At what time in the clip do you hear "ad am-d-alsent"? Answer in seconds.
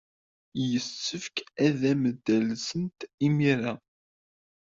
1.65-2.99